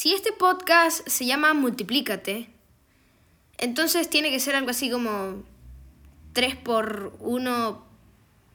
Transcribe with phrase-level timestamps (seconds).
[0.00, 2.48] Si este podcast se llama Multiplícate,
[3.58, 5.44] entonces tiene que ser algo así como
[6.32, 7.84] 3 por 1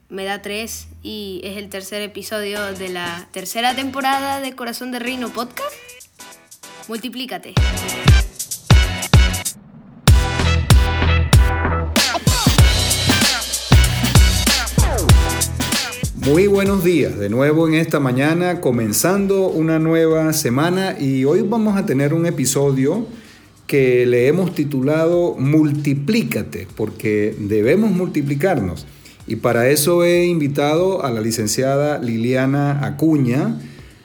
[0.08, 4.98] me da 3 y es el tercer episodio de la tercera temporada de Corazón de
[4.98, 5.72] Reino Podcast.
[6.88, 7.54] Multiplícate.
[16.26, 21.76] Muy buenos días, de nuevo en esta mañana, comenzando una nueva semana y hoy vamos
[21.76, 23.06] a tener un episodio
[23.68, 28.86] que le hemos titulado Multiplícate, porque debemos multiplicarnos.
[29.28, 33.60] Y para eso he invitado a la licenciada Liliana Acuña.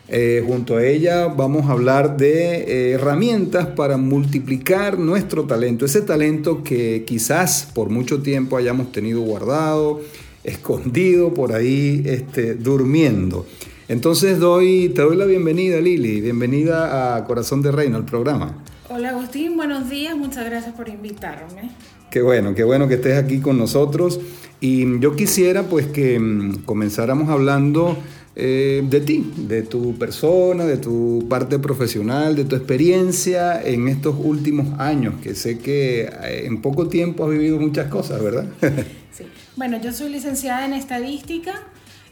[0.07, 6.01] Eh, junto a ella vamos a hablar de eh, herramientas para multiplicar nuestro talento, ese
[6.01, 10.01] talento que quizás por mucho tiempo hayamos tenido guardado,
[10.43, 13.45] escondido por ahí, este, durmiendo.
[13.87, 18.63] Entonces doy, te doy la bienvenida, Lili, bienvenida a Corazón de Reino, al programa.
[18.89, 21.71] Hola Agustín, buenos días, muchas gracias por invitarme.
[22.09, 24.20] Qué bueno, qué bueno que estés aquí con nosotros.
[24.59, 27.98] Y yo quisiera pues que mm, comenzáramos hablando
[28.35, 34.15] eh, de ti, de tu persona, de tu parte profesional, de tu experiencia en estos
[34.17, 38.45] últimos años, que sé que eh, en poco tiempo has vivido muchas cosas, ¿verdad?
[39.11, 39.23] sí.
[39.57, 41.54] Bueno, yo soy licenciada en estadística,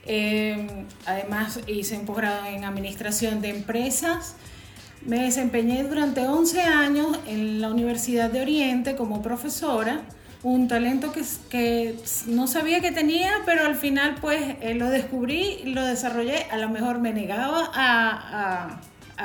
[0.06, 4.36] eh, además hice un posgrado en administración de empresas.
[5.06, 10.02] Me desempeñé durante 11 años en la Universidad de Oriente como profesora,
[10.44, 11.96] un talento que,
[12.28, 16.70] no sabía que tenía, pero al final pues eh, lo descubrí, lo desarrollé, a lo
[16.70, 18.82] mejor me negaba a,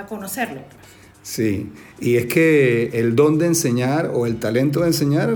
[0.08, 0.60] conocerlo.
[1.24, 5.34] Sí, y es que el don de enseñar o el talento de enseñar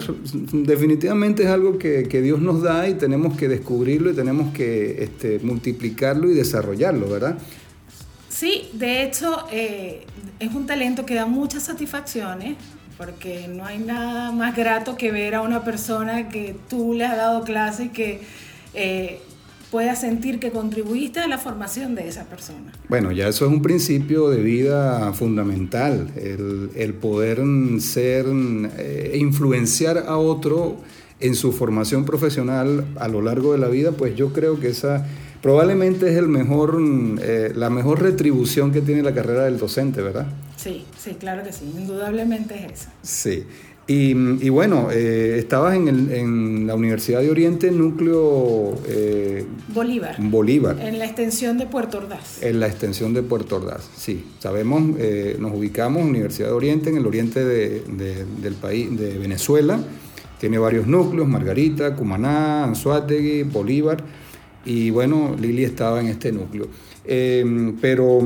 [0.52, 5.38] definitivamente es algo que, Dios nos da y tenemos que descubrirlo y tenemos que este,
[5.38, 7.38] multiplicarlo y desarrollarlo, ¿verdad?
[8.28, 10.04] Sí, de hecho eh,
[10.38, 12.56] es un talento que da muchas satisfacciones
[12.98, 17.16] porque no hay nada más grato que ver a una persona que tú le has
[17.16, 18.20] dado clase y que...
[18.74, 19.22] Eh,
[19.70, 22.72] puedas sentir que contribuiste a la formación de esa persona.
[22.88, 27.40] Bueno, ya eso es un principio de vida fundamental, el, poder
[27.80, 30.76] ser e influenciar a otro
[31.20, 35.06] en su formación profesional a lo largo de la vida, pues yo creo que esa
[35.42, 36.78] probablemente es el mejor,
[37.20, 40.26] eh, la mejor retribución que tiene la carrera del docente, ¿verdad?
[40.56, 42.90] Sí, sí, claro que sí, indudablemente es eso.
[43.02, 43.44] Sí.
[43.90, 44.12] Y,
[44.50, 48.74] bueno, eh, estabas en, el, en, la Universidad de Oriente, núcleo...
[48.86, 50.16] Eh, Bolívar.
[50.18, 50.78] Bolívar.
[50.78, 52.42] En la extensión de Puerto Ordaz.
[52.42, 54.26] En la extensión de Puerto Ordaz, sí.
[54.40, 57.82] Sabemos, eh, nos ubicamos, Universidad de Oriente, en el oriente de,
[58.42, 59.80] del país, de Venezuela.
[60.38, 64.04] Tiene varios núcleos, Margarita, Cumaná, Anzuategui, Bolívar.
[64.66, 66.68] Y bueno, Lili estaba en este núcleo.
[67.80, 68.20] pero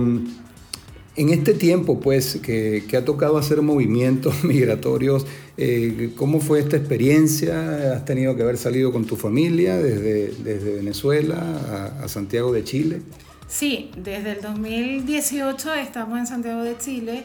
[1.15, 5.27] en este tiempo, pues, que, ha tocado hacer movimientos migratorios,
[5.57, 7.95] eh, ¿cómo fue esta experiencia?
[7.95, 13.03] ¿Has tenido que haber salido con tu familia desde, desde Venezuela a, Santiago de Chile?
[13.49, 17.25] Sí, desde el 2018 estamos en Santiago de Chile.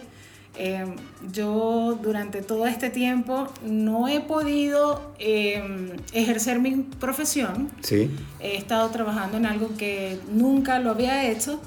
[0.60, 0.96] Em,
[1.32, 7.70] yo durante todo este tiempo no he podido em, ejercer mi profesión.
[7.82, 8.10] Sí.
[8.42, 11.62] He estado trabajando en algo que nunca lo había hecho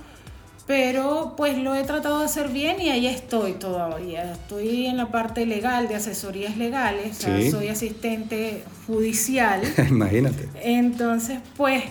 [0.71, 4.31] pero pues lo he tratado de hacer bien y ahí estoy todavía.
[4.31, 9.63] Estoy en la parte legal de asesorías legales, soy asistente judicial.
[9.91, 10.49] Imagínate.
[10.63, 11.83] Entonces, pues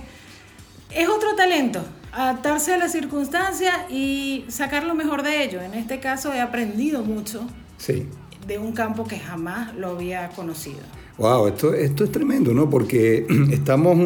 [0.96, 5.62] es otro talento, adaptarse a las circunstancias y sacar lo mejor de ello.
[5.62, 7.46] En este caso he aprendido mucho
[7.78, 8.08] sí.
[8.48, 10.80] de un campo que jamás lo había conocido.
[11.20, 12.70] Wow, esto, esto es tremendo, ¿no?
[12.70, 13.98] Porque estamos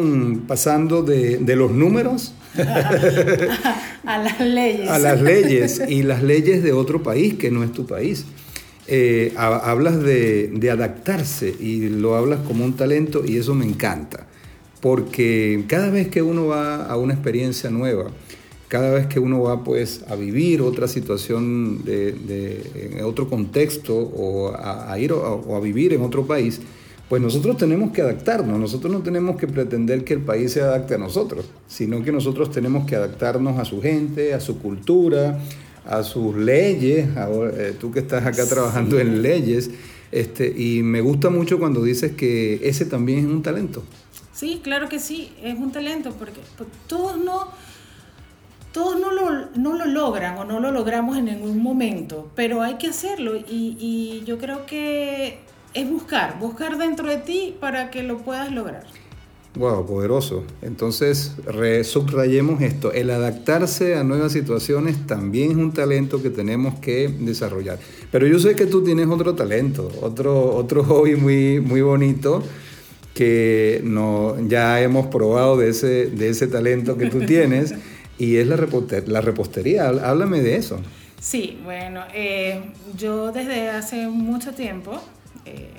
[0.48, 2.34] pasando de, de los números
[4.04, 4.90] a las leyes.
[4.90, 8.24] A las leyes y las leyes de otro país que no es tu país.
[8.88, 14.26] Eh, hablas de, de, adaptarse y lo hablas como un talento y eso me encanta.
[14.80, 18.10] Porque cada vez que uno va a una experiencia nueva,
[18.66, 23.96] cada vez que uno va pues a vivir otra situación de, de en otro contexto
[23.96, 26.60] o a, ir o a vivir en otro país,
[27.14, 30.94] pues nosotros tenemos que adaptarnos, nosotros no tenemos que pretender que el país se adapte
[30.94, 35.38] a nosotros, sino que nosotros tenemos que adaptarnos a su gente, a su cultura,
[35.86, 39.70] a sus leyes, eh, tú que estás acá trabajando en leyes,
[40.10, 43.84] este, y me gusta mucho cuando dices que ese también es un talento.
[44.32, 47.52] Sí, claro que sí, es un talento, porque pues, todos no
[48.72, 52.74] todos no lo, no lo, logran o no lo logramos en ningún momento, pero hay
[52.74, 58.02] que hacerlo y, y yo creo que es buscar, buscar dentro de ti para que
[58.02, 58.84] lo puedas lograr.
[59.56, 60.42] Wow, poderoso.
[60.62, 61.36] Entonces,
[61.84, 62.92] subrayemos esto.
[62.92, 67.78] El adaptarse a nuevas situaciones también es un talento que tenemos que desarrollar.
[68.10, 72.42] Pero yo sé que tú tienes otro talento, otro, otro hobby muy, muy bonito
[73.14, 77.74] que no, ya hemos probado de ese, de ese talento que tú tienes
[78.18, 78.58] y es la,
[79.06, 79.86] la repostería.
[79.86, 80.80] Háblame de eso.
[81.20, 82.60] Sí, bueno, eh,
[82.98, 85.00] yo desde hace mucho tiempo,
[85.44, 85.70] eh,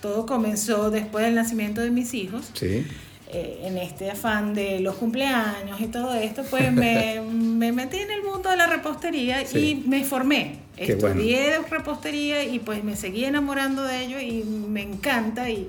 [0.00, 2.50] todo comenzó después del nacimiento de mis hijos.
[2.54, 2.86] Sí.
[3.34, 8.10] Eh, en este afán de los cumpleaños y todo esto, pues me, me metí en
[8.10, 10.58] el mundo de la repostería y me formé.
[10.76, 15.68] Estudié repostería y pues me seguí enamorando de ello y me encanta y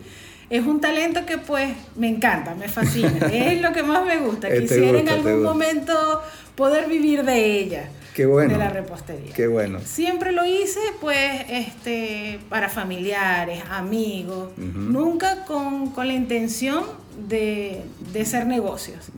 [0.49, 4.49] es un talento que pues me encanta, me fascina, es lo que más me gusta.
[4.51, 6.21] Quisiera en algún momento
[6.55, 7.89] poder vivir de ella.
[8.13, 8.53] Qué bueno.
[8.53, 9.33] De la repostería.
[9.33, 9.79] Qué bueno.
[9.83, 16.83] Siempre lo hice, pues, este, para familiares, amigos, nunca con, la intención
[17.27, 17.81] de,
[18.11, 19.09] de hacer negocios.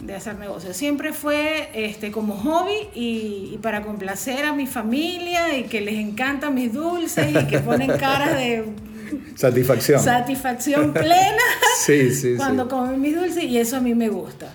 [0.00, 0.76] De hacer negocios.
[0.76, 6.54] Siempre fue este, como hobby y, para complacer a mi familia y que les encantan
[6.54, 8.64] mis dulces y que ponen caras de
[9.34, 10.00] satisfacción.
[10.02, 11.42] Satisfacción plena
[11.78, 14.52] sí, sí, cuando comen mis dulces y eso a mí me gusta.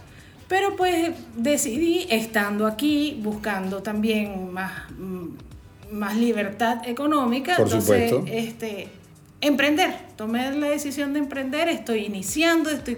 [0.48, 5.28] Pero pues decidí, estando aquí, buscando también más, mm,
[5.92, 8.90] más libertad económica, Por entonces, este,
[9.42, 9.96] emprender.
[10.16, 12.98] Tomé la decisión de emprender, estoy iniciando, estoy,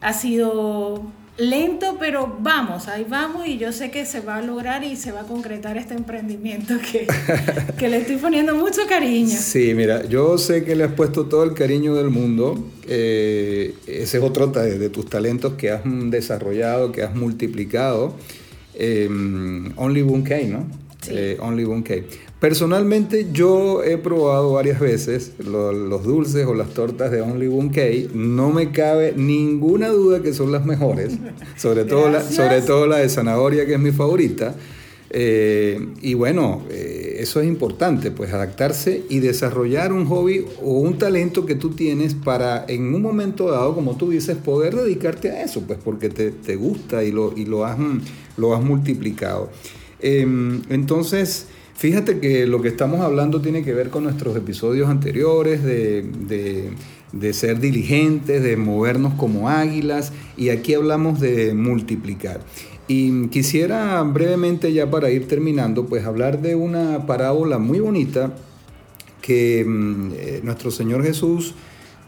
[0.00, 1.02] ha sido
[1.38, 5.12] lento, pero vamos, ahí vamos y yo sé que se va a lograr y se
[5.12, 7.06] va a concretar este emprendimiento que,
[7.78, 9.34] que le estoy poniendo mucho cariño.
[9.38, 12.62] Sí, mira, yo sé que le has puesto todo el cariño del mundo.
[12.86, 18.14] Eh, ese es otro de, tus talentos que has desarrollado, que has multiplicado.
[18.74, 19.08] Eh,
[19.76, 20.66] Only One K, ¿no?
[21.00, 21.12] Sí.
[21.14, 21.94] Eh, Only One K.
[22.42, 28.10] Personalmente yo he probado varias veces los dulces o las tortas de Only One Cake.
[28.14, 31.12] No me cabe ninguna duda que son las mejores,
[31.56, 34.56] sobre todo, la, sobre todo la de zanahoria que es mi favorita.
[35.10, 40.98] Eh, y bueno, eh, eso es importante, pues adaptarse y desarrollar un hobby o un
[40.98, 45.44] talento que tú tienes para en un momento dado, como tú dices, poder dedicarte a
[45.44, 47.78] eso, pues porque te, te gusta y lo, y lo, has,
[48.36, 49.48] lo has multiplicado.
[50.00, 51.46] Em, entonces,
[51.82, 57.58] Fíjate que lo que estamos hablando tiene que ver con nuestros episodios anteriores de, ser
[57.58, 62.38] diligentes, de movernos como águilas y aquí hablamos de multiplicar.
[62.86, 68.32] Y quisiera brevemente ya para ir terminando, pues hablar de una parábola muy bonita
[69.20, 71.56] que mm, eh, nuestro Señor Jesús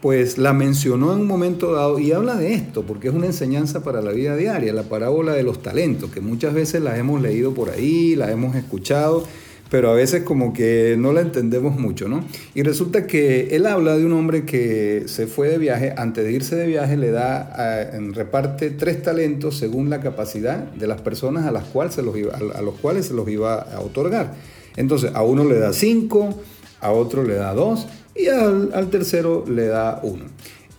[0.01, 3.83] pues la mencionó en un momento dado y habla de esto, porque es una enseñanza
[3.83, 7.53] para la vida diaria, la parábola de los talentos, que muchas veces la hemos leído
[7.53, 9.25] por ahí, la hemos escuchado,
[9.69, 12.23] pero a veces como que no la entendemos mucho, ¿no?
[12.53, 16.31] Y resulta que él habla de un hombre que se fue de viaje, antes de
[16.31, 21.45] irse de viaje le da, en reparte tres talentos según la capacidad de las personas
[21.45, 24.33] a las cuales se los iba, a, los cuales se los iba a otorgar.
[24.75, 26.41] Entonces, a uno le da cinco,
[26.79, 30.25] a otro le da dos y al, al tercero le da uno.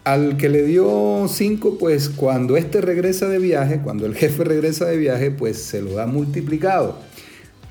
[0.04, 4.84] Al que le dio cinco, pues cuando este regresa de viaje, cuando el jefe regresa
[4.84, 6.96] de viaje, pues se lo da multiplicado.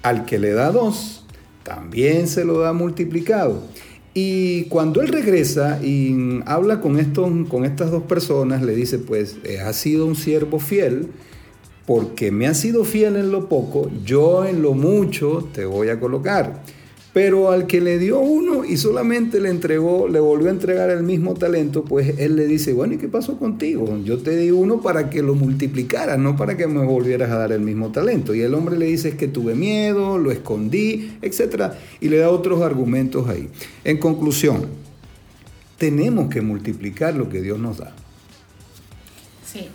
[0.05, 1.25] Al que le da dos,
[1.63, 3.63] también se lo da multiplicado.
[4.13, 6.15] Y cuando él regresa y
[6.45, 10.59] habla con, estos, con estas dos personas, le dice, pues, eh, ha sido un siervo
[10.59, 11.07] fiel,
[11.87, 15.99] porque me ha sido fiel en lo poco, yo en lo mucho te voy a
[15.99, 16.61] colocar.
[17.15, 21.03] Pero al que le dio uno y solamente le entregó, le volvió a entregar el
[21.03, 23.97] mismo talento, pues él le dice, bueno, ¿y qué pasó contigo?
[24.03, 27.53] Yo te di uno para que lo multiplicaras, no para que me volvieras a dar
[27.53, 28.35] el mismo talento.
[28.35, 31.75] Y el hombre le dice, es que tuve miedo, lo escondí, etc.
[32.01, 33.47] Y le da otros argumentos ahí.
[33.85, 34.65] En conclusión,
[35.77, 37.95] tenemos que multiplicar lo que Dios nos da.
[39.45, 39.69] Sí,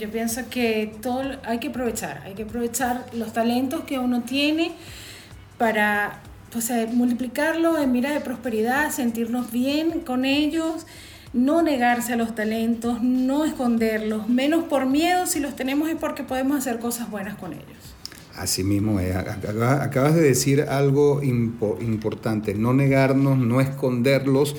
[0.00, 4.72] yo pienso que todo hay que aprovechar, hay que aprovechar los talentos que uno tiene
[5.58, 10.86] para pues, multiplicarlo en mira de prosperidad, sentirnos bien con ellos,
[11.32, 16.22] no negarse a los talentos, no esconderlos, menos por miedo, si los tenemos es porque
[16.22, 17.94] podemos hacer cosas buenas con ellos.
[18.36, 19.16] Así mismo es.
[19.16, 24.56] Acabas de decir algo importante, no negarnos, no esconderlos,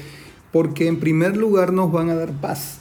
[0.51, 2.79] porque en primer lugar nos van a dar paz,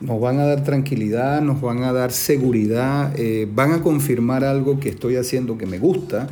[0.00, 4.80] nos van a dar tranquilidad, nos van a dar seguridad, eh, van a confirmar algo
[4.80, 6.28] que estoy haciendo que me gusta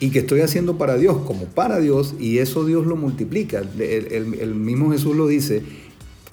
[0.00, 3.62] y que estoy haciendo para Dios como para Dios y eso Dios lo multiplica.
[3.78, 5.62] El, mismo Jesús lo dice,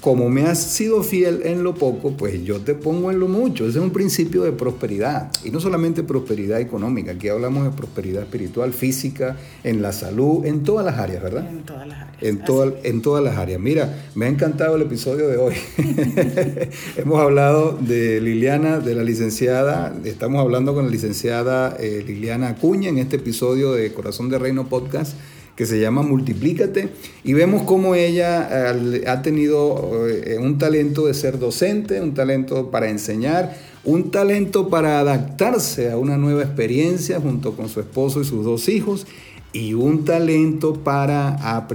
[0.01, 3.67] como me has sido fiel en lo poco, pues yo te pongo en lo mucho.
[3.67, 5.31] Ese es un principio de prosperidad.
[5.43, 10.63] Y no solamente prosperidad económica, aquí hablamos de prosperidad espiritual, física, en la salud, en
[10.63, 11.49] todas las áreas, ¿verdad?
[11.49, 12.21] En todas las áreas.
[12.21, 12.41] En,
[12.83, 13.59] en todas las áreas.
[13.59, 15.55] Mira, me ha encantado el episodio de hoy.
[16.97, 22.89] Hemos hablado de Liliana, de la licenciada, estamos hablando con la licenciada eh, Liliana Acuña
[22.89, 25.15] en este episodio de Corazón de Reino Podcast
[25.57, 26.89] que se llama Multiplícate,
[27.23, 32.69] y vemos cómo ella eh, ha tenido eh, un talento de ser docente, un talento
[32.69, 38.25] para enseñar, un talento para adaptarse a una nueva experiencia junto con su esposo y
[38.25, 39.07] sus dos hijos,
[39.51, 41.65] y un talento para,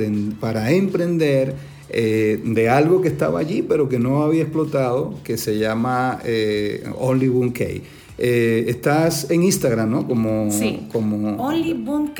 [0.40, 1.56] para emprender
[1.88, 6.20] eh, de algo que estaba allí pero que no había explotado, que se llama
[7.00, 7.52] Only Boon
[8.18, 10.06] estás en Instagram, ¿no?
[10.06, 10.86] Como, sí.
[10.92, 12.12] como Only Boon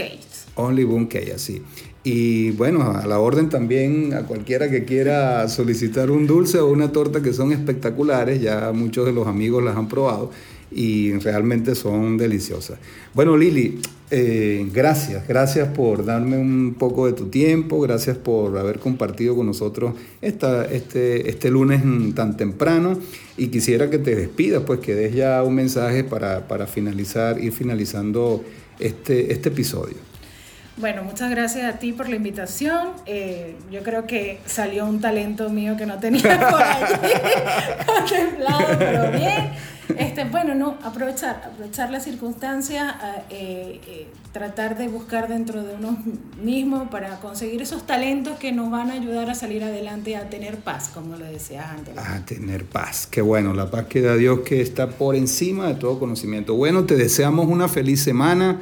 [0.55, 1.63] Only Bunke, así.
[2.05, 6.91] Y bueno, a la orden también a cualquiera que quiera solicitar un dulce o una
[6.91, 10.31] torta que son espectaculares, ya muchos de los amigos las han probado
[10.75, 12.79] y realmente son deliciosas.
[13.15, 18.79] Bueno, Lili, eh, gracias, gracias por darme un poco de tu tiempo, gracias por haber
[18.79, 21.83] compartido con nosotros esta, este, este lunes
[22.15, 22.99] tan temprano
[23.39, 27.53] y quisiera que te despidas, pues que des ya un mensaje para, para finalizar, ir
[27.53, 28.45] finalizando
[28.79, 30.12] este, este episodio.
[30.79, 32.89] Bueno, muchas gracias a ti por la invitación.
[33.05, 37.13] Eh, yo creo que salió un talento mío que no tenía por allí
[37.87, 39.53] contemplado, pero bien.
[39.99, 42.95] Este, bueno, no, aprovechar, aprovechar las circunstancias,
[43.29, 45.99] eh, eh, tratar de buscar dentro de uno
[46.43, 50.57] mismo para conseguir esos talentos que nos van a ayudar a salir adelante, a tener
[50.57, 51.99] paz, como lo decías antes.
[51.99, 55.75] A tener paz, qué bueno, la paz que da Dios que está por encima de
[55.75, 56.55] todo conocimiento.
[56.55, 58.61] Bueno, te deseamos una feliz semana.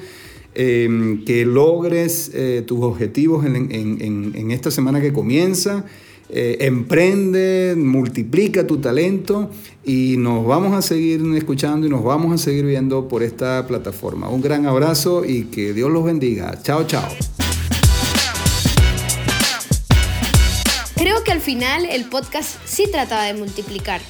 [0.52, 5.84] Em, que logres eh, tus objetivos en, esta semana que comienza.
[6.28, 9.50] Eh, emprende, multiplica tu talento
[9.84, 14.28] y nos vamos a seguir escuchando y nos vamos a seguir viendo por esta plataforma.
[14.28, 16.60] Un gran abrazo y que Dios los bendiga.
[16.62, 17.08] Chao, chao.
[20.96, 24.00] Creo que al final el podcast sí trataba de multiplicar,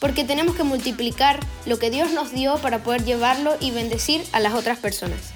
[0.00, 4.40] porque tenemos que multiplicar lo que Dios nos dio para poder llevarlo y bendecir a
[4.40, 5.32] las otras personas.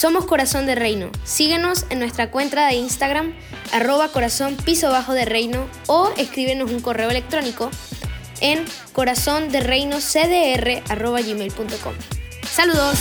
[0.00, 1.10] Somos Corazón de Reino.
[1.24, 3.34] Síguenos en nuestra cuenta de Instagram,
[3.70, 7.70] arroba corazón piso bajo de reino, o escríbenos un correo electrónico
[8.40, 8.64] en
[8.94, 11.92] corazón de reino cdr arroba gmail.com.
[12.50, 13.00] Saludos.